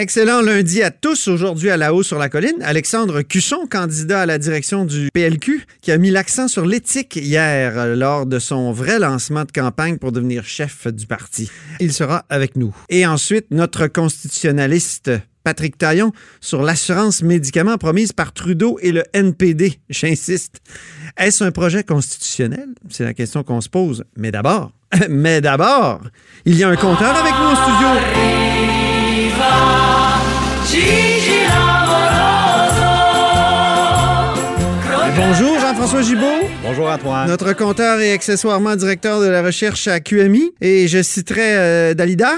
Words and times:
Excellent 0.00 0.42
lundi 0.42 0.80
à 0.80 0.92
tous. 0.92 1.26
Aujourd'hui 1.26 1.70
à 1.70 1.76
la 1.76 1.92
haut 1.92 2.04
sur 2.04 2.18
la 2.18 2.28
colline, 2.28 2.62
Alexandre 2.62 3.22
Cusson, 3.22 3.66
candidat 3.68 4.20
à 4.20 4.26
la 4.26 4.38
direction 4.38 4.84
du 4.84 5.08
PLQ, 5.12 5.66
qui 5.82 5.90
a 5.90 5.98
mis 5.98 6.12
l'accent 6.12 6.46
sur 6.46 6.64
l'éthique 6.64 7.16
hier 7.16 7.76
euh, 7.76 7.96
lors 7.96 8.24
de 8.24 8.38
son 8.38 8.70
vrai 8.70 9.00
lancement 9.00 9.44
de 9.44 9.50
campagne 9.50 9.98
pour 9.98 10.12
devenir 10.12 10.44
chef 10.44 10.86
du 10.86 11.08
parti. 11.08 11.50
Il 11.80 11.92
sera 11.92 12.24
avec 12.28 12.54
nous. 12.54 12.72
Et 12.88 13.08
ensuite, 13.08 13.46
notre 13.50 13.88
constitutionnaliste 13.88 15.10
Patrick 15.42 15.76
Taillon 15.76 16.12
sur 16.40 16.62
l'assurance 16.62 17.22
médicaments 17.22 17.76
promise 17.76 18.12
par 18.12 18.32
Trudeau 18.32 18.78
et 18.80 18.92
le 18.92 19.02
NPD. 19.14 19.80
J'insiste. 19.90 20.60
Est-ce 21.16 21.42
un 21.42 21.50
projet 21.50 21.82
constitutionnel? 21.82 22.68
C'est 22.88 23.02
la 23.02 23.14
question 23.14 23.42
qu'on 23.42 23.60
se 23.60 23.68
pose. 23.68 24.04
Mais 24.16 24.30
d'abord, 24.30 24.70
mais 25.08 25.40
d'abord, 25.40 26.02
il 26.44 26.56
y 26.56 26.62
a 26.62 26.68
un 26.68 26.76
compteur 26.76 27.16
avec 27.16 27.32
nous 27.32 27.50
au 27.50 27.56
studio. 27.56 28.77
Bonjour 35.16 35.58
Jean-François 35.58 36.02
Gibault. 36.02 36.46
Bonjour 36.62 36.90
Antoine. 36.90 37.26
Notre 37.26 37.54
compteur 37.54 38.00
et 38.00 38.12
accessoirement 38.12 38.76
directeur 38.76 39.20
de 39.20 39.26
la 39.28 39.42
recherche 39.42 39.88
à 39.88 40.00
QMI. 40.00 40.52
Et 40.60 40.86
je 40.86 41.02
citerai 41.02 41.56
euh, 41.56 41.94
Dalida 41.94 42.32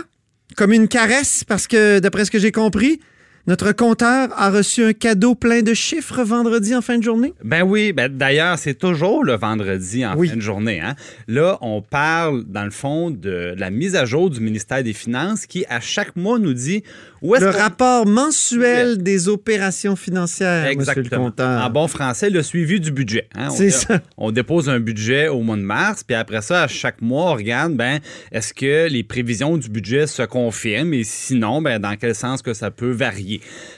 comme 0.56 0.72
une 0.72 0.86
caresse 0.86 1.42
parce 1.42 1.66
que, 1.66 1.98
d'après 1.98 2.24
ce 2.24 2.30
que 2.30 2.38
j'ai 2.38 2.52
compris, 2.52 3.00
notre 3.46 3.72
compteur 3.72 4.28
a 4.36 4.50
reçu 4.50 4.84
un 4.84 4.92
cadeau 4.92 5.34
plein 5.34 5.62
de 5.62 5.74
chiffres 5.74 6.22
vendredi 6.22 6.74
en 6.74 6.82
fin 6.82 6.98
de 6.98 7.02
journée? 7.02 7.32
Ben 7.42 7.62
oui, 7.62 7.92
ben 7.92 8.14
d'ailleurs, 8.14 8.58
c'est 8.58 8.74
toujours 8.74 9.24
le 9.24 9.36
vendredi 9.36 10.04
en 10.04 10.16
fin 10.16 10.36
de 10.36 10.40
journée. 10.40 10.80
Hein. 10.80 10.94
Là, 11.26 11.58
on 11.62 11.82
parle, 11.82 12.44
dans 12.44 12.64
le 12.64 12.70
fond, 12.70 13.10
de 13.10 13.54
la 13.56 13.70
mise 13.70 13.96
à 13.96 14.04
jour 14.04 14.30
du 14.30 14.40
ministère 14.40 14.82
des 14.82 14.92
Finances 14.92 15.46
qui, 15.46 15.64
à 15.68 15.80
chaque 15.80 16.16
mois, 16.16 16.38
nous 16.38 16.54
dit 16.54 16.82
le 17.22 17.50
rapport 17.50 18.06
mensuel 18.06 19.02
des 19.02 19.28
opérations 19.28 19.96
financières, 19.96 20.66
Exactement. 20.66 21.02
Monsieur 21.02 21.16
le 21.16 21.24
compteur. 21.24 21.64
En 21.64 21.70
bon 21.70 21.88
français, 21.88 22.30
le 22.30 22.42
suivi 22.42 22.80
du 22.80 22.90
budget. 22.90 23.28
Hein. 23.34 23.50
C'est 23.50 23.70
ça. 23.70 24.00
On 24.16 24.30
dépose 24.32 24.68
un 24.68 24.80
budget 24.80 25.28
au 25.28 25.40
mois 25.40 25.56
de 25.56 25.62
mars, 25.62 26.02
puis 26.02 26.16
après 26.16 26.42
ça, 26.42 26.62
à 26.62 26.68
chaque 26.68 27.02
mois, 27.02 27.32
on 27.32 27.34
regarde, 27.34 27.74
ben, 27.74 28.00
est-ce 28.32 28.54
que 28.54 28.88
les 28.88 29.02
prévisions 29.02 29.56
du 29.58 29.68
budget 29.68 30.06
se 30.06 30.22
confirment 30.22 30.94
et 30.94 31.04
sinon, 31.04 31.60
ben, 31.60 31.78
dans 31.78 31.96
quel 31.96 32.14
sens 32.14 32.42
que 32.42 32.54
ça 32.54 32.70
peut 32.70 32.90
varier. 32.90 33.29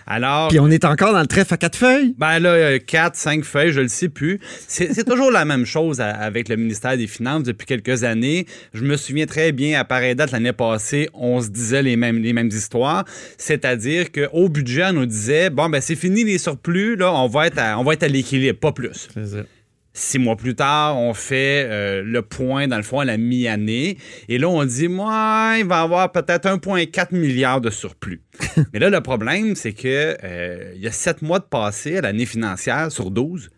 Alors. 0.07 0.49
Puis 0.49 0.61
on 0.61 0.71
est 0.71 0.85
encore 0.85 1.13
dans 1.13 1.21
le 1.21 1.27
trèfle 1.27 1.55
à 1.55 1.57
quatre 1.57 1.77
feuilles? 1.77 2.15
Ben 2.19 2.39
là, 2.39 2.79
quatre, 2.79 3.17
cinq 3.17 3.45
feuilles, 3.45 3.73
je 3.73 3.81
le 3.81 3.89
sais 3.89 4.09
plus. 4.09 4.41
C'est 4.69 5.05
toujours 5.05 5.31
la 5.31 5.45
même 5.45 5.67
chose 5.67 6.01
avec 6.01 6.49
le 6.49 6.57
ministère 6.57 6.97
des 6.97 7.07
Finances 7.07 7.43
depuis 7.43 7.67
quelques 7.67 8.05
années. 8.05 8.47
Je 8.73 8.85
me 8.85 8.97
souviens 8.97 9.27
très 9.27 9.53
bien, 9.53 9.79
à 9.79 9.85
pareille 9.85 10.15
date 10.15 10.31
l'année 10.31 10.53
passée, 10.53 11.09
on 11.15 11.41
se 11.41 11.49
disait 11.49 11.83
les 11.83 11.97
mêmes, 11.97 12.19
les 12.23 12.33
mêmes 12.33 12.49
histoires. 12.49 13.05
C'est-à-dire 13.39 14.13
qu'au 14.13 14.49
budget, 14.49 14.85
on 14.87 14.93
nous 14.95 15.07
disait 15.07 15.51
bon, 15.51 15.69
ben 15.69 15.81
c'est 15.81 15.97
fini 15.97 16.25
les 16.25 16.39
surplus, 16.39 16.97
là, 16.97 17.13
on 17.13 17.29
va 17.29 17.47
être 17.47 17.59
à, 17.59 17.79
on 17.79 17.85
va 17.85 17.95
être 17.95 18.03
à 18.03 18.09
l'équilibre, 18.09 18.59
pas 18.59 18.73
plus. 18.73 19.09
Six 19.95 20.19
mois 20.19 20.37
plus 20.37 20.55
tard, 20.55 20.97
on 20.97 21.13
fait 21.13 21.67
euh, 21.69 22.03
le 22.03 22.23
point, 22.23 22.67
dans 22.67 22.79
le 22.79 22.83
fond, 22.83 23.01
à 23.01 23.05
la 23.05 23.19
mi-année. 23.19 23.99
Et 24.27 24.39
là, 24.39 24.49
on 24.49 24.65
dit, 24.65 24.89
moi, 24.89 25.57
il 25.59 25.67
va 25.67 25.81
y 25.81 25.83
avoir 25.83 26.11
peut-être 26.13 26.49
1,4 26.49 27.15
milliard 27.15 27.61
de 27.61 27.69
surplus. 27.69 28.23
Mais 28.73 28.79
là, 28.79 28.91
le 28.91 29.01
problème, 29.01 29.55
c'est 29.57 29.73
que 29.73 30.17
euh, 30.23 30.73
il 30.75 30.81
y 30.81 30.87
a 30.87 30.93
sept 30.93 31.23
mois 31.23 31.39
de 31.39 31.45
passé 31.45 31.99
à 31.99 32.01
l'année 32.03 32.27
financière 32.27 32.91
sur 32.91 33.11
12. 33.11 33.51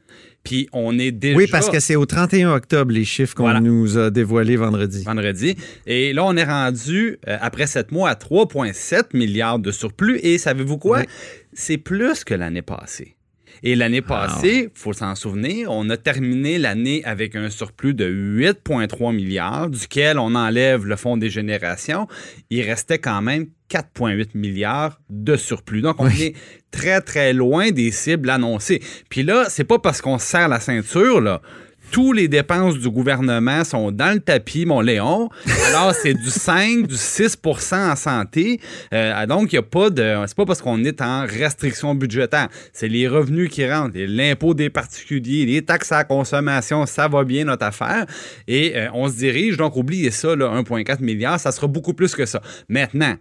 Puis 0.44 0.69
on 0.72 0.99
est 0.99 1.10
déjà. 1.10 1.37
Oui, 1.37 1.47
parce 1.50 1.71
que 1.71 1.81
c'est 1.81 1.97
au 1.97 2.05
31 2.05 2.53
octobre 2.53 2.93
les 2.93 3.05
chiffres 3.05 3.34
qu'on 3.34 3.60
nous 3.60 3.97
a 3.97 4.10
dévoilés 4.10 4.56
vendredi. 4.56 5.03
Vendredi. 5.03 5.56
Et 5.87 6.12
là, 6.12 6.25
on 6.25 6.37
est 6.37 6.44
rendu, 6.44 7.19
euh, 7.27 7.38
après 7.41 7.66
sept 7.66 7.93
mois, 7.93 8.10
à 8.10 8.15
3,7 8.15 9.16
milliards 9.16 9.59
de 9.59 9.71
surplus. 9.71 10.19
Et 10.22 10.37
savez-vous 10.37 10.77
quoi? 10.77 11.03
C'est 11.55 11.78
plus 11.78 12.25
que 12.25 12.34
l'année 12.34 12.62
passée. 12.62 13.16
Et 13.62 13.76
l'année 13.76 14.03
ah, 14.05 14.28
passée, 14.28 14.71
il 14.75 14.78
faut 14.78 14.93
s'en 14.93 15.15
souvenir, 15.15 15.71
on 15.71 15.88
a 15.88 15.97
terminé 15.97 16.59
l'année 16.59 17.03
avec 17.05 17.34
un 17.34 17.49
surplus 17.49 17.94
de 17.94 18.06
8,3 18.06 19.15
milliards, 19.15 19.71
duquel 19.71 20.19
on 20.19 20.34
enlève 20.34 20.84
le 20.84 20.97
fonds 20.97 21.16
des 21.16 21.31
générations. 21.31 22.06
Il 22.50 22.61
restait 22.62 22.99
quand 22.99 23.22
même 23.22 23.47
4,8 23.75 24.29
milliards 24.35 25.01
de 25.11 25.37
surplus. 25.37 25.83
Donc, 25.83 25.97
on 25.99 26.09
est 26.09 26.35
très, 26.71 27.01
très 27.01 27.33
loin 27.33 27.71
des 27.71 27.91
cibles 27.91 28.31
annoncées. 28.31 28.81
Puis 29.09 29.23
là, 29.23 29.47
c'est 29.49 29.65
pas 29.65 29.79
parce 29.79 30.01
qu'on 30.01 30.19
serre 30.19 30.49
la 30.49 30.61
ceinture, 30.61 31.21
là 31.21 31.41
tous 31.95 32.12
les 32.12 32.27
dépenses 32.27 32.79
du 32.79 32.91
gouvernement 32.91 33.62
sont 33.62 33.93
dans 33.93 34.12
le 34.12 34.19
tapis, 34.19 34.67
mon 34.67 34.81
Léon. 34.81 35.29
Alors, 35.69 35.95
c'est 35.95 36.15
du 36.15 36.29
5, 36.29 36.89
du 36.89 36.95
6% 36.97 37.93
en 37.93 37.95
santé. 37.95 38.61
Euh, 38.93 39.27
donc, 39.27 39.53
il 39.53 39.55
n'y 39.55 39.59
a 39.61 39.62
pas 39.62 39.91
de. 39.91 40.17
C'est 40.27 40.37
pas 40.37 40.45
parce 40.45 40.61
qu'on 40.61 40.83
est 40.83 41.01
en 41.01 41.25
restriction 41.25 41.95
budgétaire. 41.95 42.49
C'est 42.73 42.89
les 42.89 43.06
revenus 43.06 43.49
qui 43.49 43.65
rentrent, 43.71 43.97
l'impôt 43.97 44.55
des 44.55 44.71
particuliers, 44.71 45.47
les 45.47 45.62
taxes 45.62 45.93
à 45.93 45.99
la 45.99 46.05
consommation, 46.05 46.85
ça 46.87 47.06
va 47.06 47.23
bien 47.23 47.45
notre 47.45 47.67
affaire. 47.67 48.06
Et 48.49 48.77
euh, 48.77 48.89
on 48.93 49.09
se 49.09 49.15
dirige, 49.15 49.56
donc 49.56 49.77
oubliez 49.77 50.11
ça, 50.11 50.35
1,4 50.35 51.01
milliard, 51.01 51.39
ça 51.39 51.53
sera 51.53 51.69
beaucoup 51.69 51.95
plus 51.95 52.17
que 52.17 52.27
ça. 52.27 52.43
Maintenant, 52.69 53.15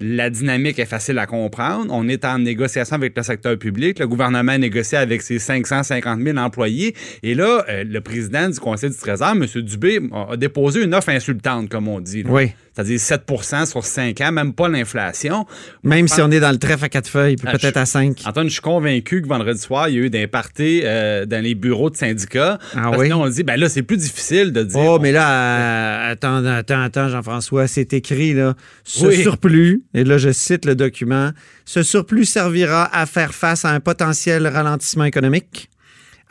la 0.00 0.30
dynamique 0.30 0.78
est 0.78 0.86
facile 0.86 1.18
à 1.18 1.26
comprendre. 1.26 1.86
On 1.90 2.08
est 2.08 2.24
en 2.24 2.38
négociation 2.38 2.96
avec 2.96 3.16
le 3.16 3.22
secteur 3.22 3.58
public. 3.58 3.98
Le 3.98 4.06
gouvernement 4.06 4.56
négocie 4.58 4.96
avec 4.96 5.22
ses 5.22 5.38
550 5.38 6.20
000 6.20 6.38
employés. 6.38 6.94
Et 7.22 7.34
là, 7.34 7.64
euh, 7.68 7.84
le 7.84 8.00
président 8.00 8.48
du 8.48 8.58
Conseil 8.58 8.90
du 8.90 8.96
Trésor, 8.96 9.30
M. 9.30 9.46
Dubé, 9.62 10.00
a 10.12 10.36
déposé 10.36 10.84
une 10.84 10.94
offre 10.94 11.10
insultante, 11.10 11.68
comme 11.68 11.88
on 11.88 12.00
dit. 12.00 12.24
Oui 12.28 12.52
c'est-à-dire 12.78 13.00
7 13.00 13.66
sur 13.66 13.84
5 13.84 14.20
ans, 14.20 14.30
même 14.30 14.52
pas 14.52 14.68
l'inflation. 14.68 15.46
Même 15.82 16.06
si 16.06 16.20
on 16.20 16.30
est 16.30 16.38
dans 16.38 16.52
le 16.52 16.58
trèfle 16.58 16.84
à 16.84 16.88
4 16.88 17.08
feuilles, 17.08 17.36
ah, 17.44 17.50
peut-être 17.50 17.76
à 17.76 17.86
5. 17.86 18.22
Antoine, 18.24 18.46
je 18.46 18.52
suis 18.52 18.60
convaincu 18.60 19.20
que 19.20 19.26
vendredi 19.26 19.60
soir, 19.60 19.88
il 19.88 19.96
y 19.96 19.98
a 19.98 20.02
eu 20.02 20.10
des 20.10 20.28
parties 20.28 20.82
euh, 20.84 21.26
dans 21.26 21.42
les 21.42 21.56
bureaux 21.56 21.90
de 21.90 21.96
syndicats. 21.96 22.60
Ah 22.76 22.90
parce 22.90 22.98
oui? 22.98 23.12
on 23.12 23.28
dit, 23.28 23.42
ben 23.42 23.58
là, 23.58 23.68
c'est 23.68 23.82
plus 23.82 23.96
difficile 23.96 24.52
de 24.52 24.62
dire. 24.62 24.78
Oh, 24.78 25.00
mais 25.00 25.10
là, 25.10 25.28
euh, 25.28 26.12
attends, 26.12 26.44
attends, 26.44 26.82
attends, 26.82 27.08
Jean-François, 27.08 27.66
c'est 27.66 27.92
écrit, 27.94 28.32
là, 28.32 28.54
ce 28.84 29.10
surplus, 29.10 29.82
et 29.92 30.04
là, 30.04 30.16
je 30.18 30.30
cite 30.30 30.64
le 30.64 30.76
document, 30.76 31.32
ce 31.64 31.82
surplus 31.82 32.26
servira 32.26 32.88
à 32.96 33.06
faire 33.06 33.34
face 33.34 33.64
à 33.64 33.70
un 33.70 33.80
potentiel 33.80 34.46
ralentissement 34.46 35.04
économique, 35.04 35.68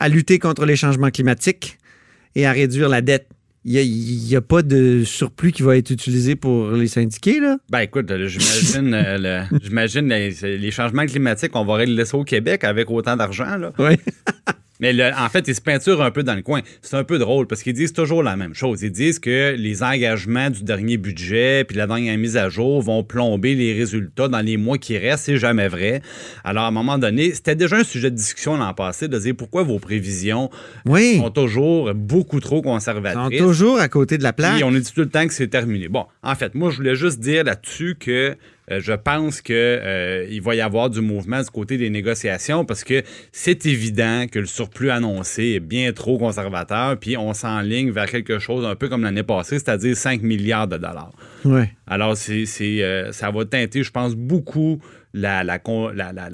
à 0.00 0.08
lutter 0.08 0.38
contre 0.38 0.64
les 0.64 0.76
changements 0.76 1.10
climatiques 1.10 1.76
et 2.34 2.46
à 2.46 2.52
réduire 2.52 2.88
la 2.88 3.02
dette 3.02 3.28
il 3.64 4.24
n'y 4.26 4.36
a, 4.36 4.40
pas 4.40 4.62
de 4.62 5.02
surplus 5.04 5.52
qui 5.52 5.62
va 5.62 5.76
être 5.76 5.90
utilisé 5.90 6.36
pour 6.36 6.70
les 6.70 6.86
syndiqués, 6.86 7.40
là? 7.40 7.58
Ben 7.70 7.80
écoute, 7.80 8.06
j'imagine 8.08 8.94
euh, 8.94 9.42
j'imagine 9.62 10.08
les, 10.08 10.70
changements 10.70 11.06
climatiques, 11.06 11.54
on 11.54 11.64
va 11.64 11.74
régler 11.74 12.04
ça 12.04 12.16
au 12.16 12.24
Québec 12.24 12.64
avec 12.64 12.90
autant 12.90 13.16
d'argent, 13.16 13.56
là. 13.56 13.72
Oui. 13.78 13.96
Mais 14.80 14.94
en 15.12 15.28
fait, 15.28 15.48
ils 15.48 15.54
se 15.54 15.60
peinturent 15.60 16.02
un 16.02 16.10
peu 16.10 16.22
dans 16.22 16.34
le 16.34 16.42
coin. 16.42 16.60
C'est 16.82 16.96
un 16.96 17.04
peu 17.04 17.18
drôle 17.18 17.46
parce 17.46 17.62
qu'ils 17.62 17.72
disent 17.72 17.92
toujours 17.92 18.22
la 18.22 18.36
même 18.36 18.54
chose. 18.54 18.82
Ils 18.82 18.92
disent 18.92 19.18
que 19.18 19.54
les 19.56 19.82
engagements 19.82 20.50
du 20.50 20.62
dernier 20.62 20.96
budget 20.96 21.64
puis 21.64 21.76
la 21.76 21.86
dernière 21.86 22.16
mise 22.18 22.36
à 22.36 22.48
jour 22.48 22.80
vont 22.82 23.02
plomber 23.02 23.54
les 23.54 23.72
résultats 23.72 24.28
dans 24.28 24.40
les 24.40 24.56
mois 24.56 24.78
qui 24.78 24.96
restent. 24.96 25.24
C'est 25.24 25.36
jamais 25.36 25.68
vrai. 25.68 26.02
Alors, 26.44 26.64
à 26.64 26.68
un 26.68 26.72
moment 26.72 26.98
donné, 26.98 27.34
c'était 27.34 27.56
déjà 27.56 27.76
un 27.76 27.84
sujet 27.84 28.10
de 28.10 28.16
discussion 28.16 28.56
l'an 28.56 28.74
passé 28.74 29.08
de 29.08 29.18
dire 29.18 29.34
pourquoi 29.36 29.62
vos 29.62 29.78
prévisions 29.78 30.50
sont 30.86 31.30
toujours 31.30 31.94
beaucoup 31.94 32.40
trop 32.40 32.62
conservatrices. 32.62 33.38
Sont 33.38 33.44
toujours 33.44 33.80
à 33.80 33.88
côté 33.88 34.18
de 34.18 34.22
la 34.22 34.32
plaque. 34.32 34.60
Et 34.60 34.64
on 34.64 34.70
dit 34.70 34.82
tout 34.82 35.00
le 35.00 35.08
temps 35.08 35.26
que 35.26 35.34
c'est 35.34 35.48
terminé. 35.48 35.88
Bon, 35.88 36.06
en 36.22 36.34
fait, 36.34 36.54
moi, 36.54 36.70
je 36.70 36.76
voulais 36.76 36.94
juste 36.94 37.20
dire 37.20 37.44
là-dessus 37.44 37.96
que 37.98 38.36
euh, 38.70 38.80
je 38.80 38.92
pense 38.92 39.40
qu'il 39.40 39.54
euh, 39.56 40.40
va 40.42 40.54
y 40.54 40.60
avoir 40.60 40.90
du 40.90 41.00
mouvement 41.00 41.40
du 41.40 41.50
côté 41.50 41.78
des 41.78 41.90
négociations 41.90 42.64
parce 42.64 42.84
que 42.84 43.02
c'est 43.32 43.66
évident 43.66 44.26
que 44.30 44.38
le 44.38 44.46
surplus 44.46 44.90
annoncé 44.90 45.44
est 45.56 45.60
bien 45.60 45.92
trop 45.92 46.18
conservateur, 46.18 46.98
puis 46.98 47.16
on 47.16 47.32
s'enligne 47.32 47.90
vers 47.90 48.06
quelque 48.06 48.38
chose 48.38 48.64
un 48.64 48.74
peu 48.74 48.88
comme 48.88 49.02
l'année 49.02 49.22
passée, 49.22 49.58
c'est-à-dire 49.58 49.96
5 49.96 50.22
milliards 50.22 50.68
de 50.68 50.76
dollars. 50.76 51.12
Ouais. 51.44 51.72
Alors, 51.86 52.16
c'est, 52.16 52.44
euh, 52.62 53.12
ça 53.12 53.30
va 53.30 53.44
teinter, 53.44 53.82
je 53.82 53.90
pense, 53.90 54.14
beaucoup 54.14 54.80
la, 55.14 55.42
la, 55.42 55.58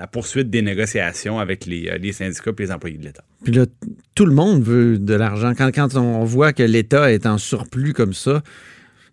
poursuite 0.07 0.51
des 0.51 0.63
négociations 0.63 1.39
avec 1.39 1.65
les, 1.65 1.97
les 2.01 2.13
syndicats 2.13 2.51
et 2.59 2.63
les 2.63 2.73
employés 2.73 2.99
de 2.99 3.05
l'État. 3.05 3.25
Puis 3.45 3.53
là, 3.53 3.67
tout 4.15 4.27
le 4.27 4.35
monde 4.35 4.63
veut 4.63 4.99
de 4.99 5.15
l'argent. 5.15 5.55
Quand, 5.57 5.71
quand 5.73 5.95
on 5.97 6.25
voit 6.25 6.53
que 6.53 6.63
l'État 6.63 7.13
est 7.13 7.27
en 7.27 7.39
surplus 7.39 7.93
comme 7.93 8.15
ça, 8.15 8.43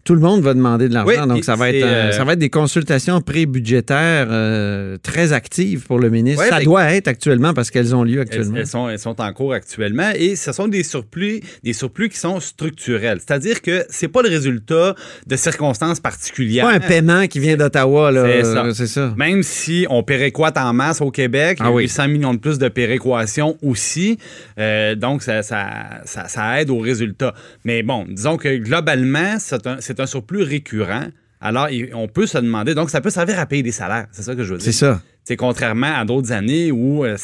Tout 0.04 0.16
le 0.16 0.22
monde 0.22 0.42
va 0.42 0.54
demander 0.54 0.90
de 0.90 0.94
l'argent, 0.94 1.22
Oui, 1.22 1.28
donc 1.28 1.44
ça 1.44 1.56
va, 1.56 1.70
être, 1.70 1.84
euh, 1.84 2.10
euh, 2.10 2.12
ça 2.12 2.24
va 2.24 2.34
être 2.34 2.40
des 2.40 2.50
consultations 2.50 3.22
pré-budgétaires 3.22 4.28
euh, 4.32 4.98
très 5.04 5.32
actives 5.34 5.86
pour 5.86 6.00
le 6.00 6.10
ministre. 6.10 6.42
Ouais, 6.44 6.50
ça 6.50 6.58
ben- 6.58 6.66
doit 6.66 6.86
être 6.94 7.08
actuellement 7.08 7.54
parce 7.54 7.70
qu'elles 7.70 7.94
ont 7.96 8.04
lieu 8.04 8.20
actuellement. 8.20 8.58
elles 8.58 8.68
sont, 8.68 8.90
elles 8.90 9.00
sont 9.00 9.20
en 9.22 9.32
cours 9.34 9.54
actuellement 9.54 10.10
et 10.16 10.36
ce 10.36 10.52
sont 10.54 10.68
des 10.68 10.84
surplus, 10.84 11.42
des 11.64 11.74
surplus 11.74 12.10
qui 12.10 12.18
sont 12.18 12.40
structurels. 12.40 13.20
C'est-à-dire 13.20 13.62
que 13.62 13.86
c'est 13.90 14.08
pas 14.08 14.22
le 14.24 14.30
résultat 14.30 14.96
de 15.28 15.36
circonstances 15.36 16.00
particulières. 16.00 16.66
Pas 16.66 16.74
un 16.74 16.80
paiement 16.80 17.28
qui 17.28 17.40
vient 17.40 17.56
d'Ottawa. 17.56 18.12
C'est 18.14 18.44
ça. 18.44 18.66
C'est 18.74 18.88
ça. 18.88 19.14
Même 19.18 19.44
si 19.44 19.86
on 19.90 20.02
péréquate 20.04 20.58
en 20.58 20.74
masse 20.74 21.02
au 21.02 21.12
Québec, 21.12 21.58
il 21.60 21.64
y 21.64 21.66
Ah 21.68 21.70
a 21.70 21.74
oui. 21.74 21.84
eu 21.84 21.88
100 21.88 22.08
millions 22.08 22.34
de 22.34 22.40
plus 22.40 22.58
de 22.58 22.68
péréquation 22.70 23.58
aussi. 23.62 24.18
Euh, 24.60 24.96
donc, 24.96 25.22
ça, 25.24 25.44
ça, 25.44 25.68
ça, 26.06 26.28
ça 26.28 26.62
aide 26.62 26.70
au 26.70 26.80
résultat. 26.80 27.34
Mais 27.66 27.84
bon, 27.84 28.06
disons 28.10 28.38
que 28.38 28.58
globalement, 28.58 29.36
c'est 29.40 29.68
un, 29.68 29.78
c'est 29.92 30.02
un 30.02 30.06
surplus 30.06 30.44
récurrent. 30.44 31.08
Alors, 31.40 31.68
on 31.94 32.08
peut 32.08 32.28
se 32.28 32.38
demander, 32.38 32.76
donc 32.76 32.90
ça 32.90 33.02
peut 33.02 33.10
servir 33.10 33.40
à 33.40 33.46
payer 33.46 33.64
des 33.64 33.72
salaires, 33.72 34.08
c'est 34.12 34.22
ça 34.22 34.36
que 34.36 34.44
je 34.44 34.54
veux 34.54 34.60
dire. 34.60 34.66
C'est 34.66 34.72
ça. 34.72 35.02
C'est 35.24 35.36
contrairement 35.36 35.94
à 35.96 36.04
d'autres 36.04 36.32
années 36.32 36.72
où 36.72 37.06
euh, 37.06 37.16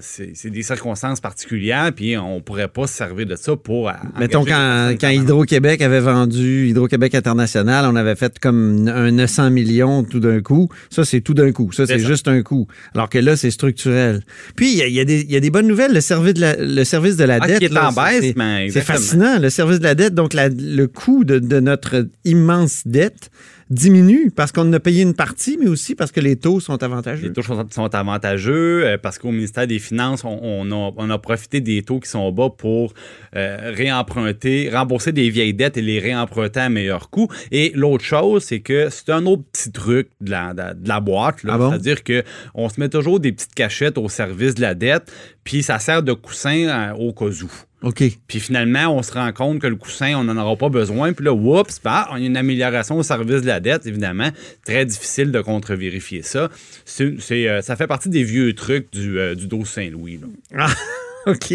c'est 0.00 0.50
des 0.50 0.62
circonstances 0.64 1.20
particulières, 1.20 1.92
puis 1.94 2.16
on 2.18 2.40
pourrait 2.40 2.66
pas 2.66 2.88
se 2.88 2.94
servir 2.94 3.26
de 3.26 3.36
ça 3.36 3.54
pour. 3.54 3.90
Mettons, 4.18 4.44
quand. 4.44 4.92
Hydro-Québec 5.00 5.80
avait 5.80 6.00
vendu 6.00 6.66
Hydro-Québec 6.68 7.14
International, 7.14 7.86
on 7.88 7.94
avait 7.94 8.16
fait 8.16 8.40
comme 8.40 8.88
un 8.88 9.12
900 9.12 9.50
millions 9.50 10.02
tout 10.02 10.18
d'un 10.18 10.40
coup. 10.40 10.68
Ça, 10.90 11.04
c'est 11.04 11.20
tout 11.20 11.34
d'un 11.34 11.52
coup. 11.52 11.70
Ça, 11.70 11.86
c'est 11.86 12.00
juste 12.00 12.26
un 12.26 12.42
coup. 12.42 12.66
Alors 12.92 13.08
que 13.08 13.18
là, 13.18 13.36
c'est 13.36 13.52
structurel. 13.52 14.22
Puis, 14.56 14.72
il 14.72 14.78
y 14.78 14.82
a, 14.82 15.02
y 15.02 15.04
des- 15.06 15.20
il 15.22 15.30
y 15.30 15.36
a 15.36 15.40
des 15.40 15.50
bonnes 15.50 15.68
nouvelles. 15.68 15.94
Le 15.94 16.00
service 16.00 16.34
de 16.34 16.40
la, 16.40 16.56
le 16.56 16.82
service 16.84 17.16
de 17.16 17.24
la 17.24 17.38
Ah, 17.40 17.46
dette. 17.46 17.58
qui 17.60 17.64
est 17.66 17.72
là, 17.72 17.88
en 17.88 17.92
ça, 17.92 18.04
baisse, 18.04 18.20
c'est- 18.20 18.36
mais 18.36 18.68
C'est 18.70 18.78
exactement. 18.80 18.98
fascinant. 18.98 19.38
Le 19.38 19.50
service 19.50 19.78
de 19.78 19.84
la 19.84 19.94
dette, 19.94 20.14
donc 20.14 20.34
la- 20.34 20.48
le 20.48 20.86
coût 20.88 21.22
de, 21.24 21.38
de 21.38 21.60
notre 21.60 22.08
immense 22.24 22.82
dette 22.84 23.30
diminue 23.70 24.30
parce 24.34 24.52
qu'on 24.52 24.72
a 24.72 24.80
payé 24.80 25.02
une 25.02 25.14
partie, 25.14 25.58
mais 25.60 25.68
aussi 25.68 25.94
parce 25.94 26.12
que 26.12 26.20
les 26.20 26.36
taux 26.36 26.60
sont 26.60 26.82
avantageux. 26.82 27.28
Les 27.28 27.32
taux 27.32 27.42
sont, 27.42 27.66
sont 27.70 27.94
avantageux 27.94 28.86
euh, 28.86 28.98
parce 28.98 29.18
qu'au 29.18 29.30
ministère 29.30 29.66
des 29.66 29.78
Finances, 29.78 30.24
on, 30.24 30.38
on 30.42 30.70
a, 30.70 30.92
on 30.96 31.10
a 31.10 31.18
profité 31.18 31.60
des 31.60 31.82
taux 31.82 32.00
qui 32.00 32.08
sont 32.08 32.30
bas 32.32 32.50
pour 32.50 32.94
euh, 33.36 33.72
réemprunter, 33.74 34.70
rembourser 34.70 35.12
des 35.12 35.28
vieilles 35.30 35.54
dettes 35.54 35.76
et 35.76 35.82
les 35.82 35.98
réemprunter 35.98 36.60
à 36.60 36.68
meilleur 36.68 37.10
coût. 37.10 37.28
Et 37.50 37.72
l'autre 37.74 38.04
chose, 38.04 38.44
c'est 38.44 38.60
que 38.60 38.88
c'est 38.90 39.10
un 39.10 39.26
autre 39.26 39.42
petit 39.52 39.70
truc 39.70 40.08
de 40.20 40.30
la, 40.30 40.54
de, 40.54 40.82
de 40.82 40.88
la 40.88 41.00
boîte. 41.00 41.36
Ah 41.46 41.58
bon? 41.58 41.70
C'est-à-dire 41.70 42.02
qu'on 42.04 42.68
se 42.68 42.80
met 42.80 42.88
toujours 42.88 43.20
des 43.20 43.32
petites 43.32 43.54
cachettes 43.54 43.98
au 43.98 44.08
service 44.08 44.54
de 44.54 44.62
la 44.62 44.74
dette, 44.74 45.12
puis 45.44 45.62
ça 45.62 45.78
sert 45.78 46.02
de 46.02 46.12
coussin 46.12 46.68
euh, 46.68 46.92
au 46.94 47.12
cas 47.12 47.26
où. 47.26 47.50
OK. 47.82 48.02
Puis 48.26 48.40
finalement, 48.40 48.96
on 48.96 49.02
se 49.02 49.12
rend 49.12 49.32
compte 49.32 49.60
que 49.60 49.66
le 49.66 49.76
coussin, 49.76 50.14
on 50.16 50.24
n'en 50.24 50.36
aura 50.36 50.56
pas 50.56 50.68
besoin. 50.68 51.12
Puis 51.12 51.24
là, 51.24 51.32
oups, 51.32 51.80
bah, 51.82 52.08
on 52.10 52.14
a 52.14 52.18
une 52.18 52.36
amélioration 52.36 52.96
au 52.96 53.02
service 53.02 53.42
de 53.42 53.46
la 53.46 53.60
dette, 53.60 53.86
évidemment. 53.86 54.30
Très 54.64 54.84
difficile 54.84 55.30
de 55.30 55.40
contre-vérifier 55.40 56.22
ça. 56.22 56.48
C'est, 56.84 57.14
euh, 57.30 57.62
ça 57.62 57.76
fait 57.76 57.86
partie 57.86 58.08
des 58.08 58.24
vieux 58.24 58.52
trucs 58.54 58.92
du, 58.92 59.18
euh, 59.18 59.34
du 59.34 59.46
12 59.46 59.68
Saint-Louis. 59.68 60.20
Ah, 60.56 60.72
OK. 61.26 61.54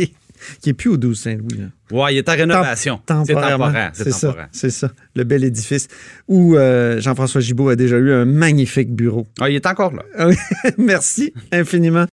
Qui 0.62 0.70
est 0.70 0.74
plus 0.74 0.90
au 0.90 0.98
12 0.98 1.18
Saint-Louis. 1.20 1.62
Ouais, 1.92 2.16
il 2.16 2.18
est 2.18 2.28
en 2.28 2.34
rénovation. 2.34 3.00
C'est 3.26 3.34
temporaire. 3.34 3.92
C'est, 3.94 4.06
C'est 4.06 4.12
ça, 4.12 4.36
c'est 4.52 4.70
ça. 4.70 4.92
Le 5.16 5.24
bel 5.24 5.44
édifice 5.44 5.88
où 6.28 6.56
euh, 6.56 7.00
Jean-François 7.00 7.42
Gibault 7.42 7.70
a 7.70 7.76
déjà 7.76 7.98
eu 7.98 8.12
un 8.12 8.26
magnifique 8.26 8.94
bureau. 8.94 9.28
Ah, 9.40 9.50
il 9.50 9.56
est 9.56 9.66
encore 9.66 9.94
là. 9.94 10.04
Ah 10.18 10.28
oui, 10.28 10.36
Merci 10.78 11.34
infiniment. 11.52 12.06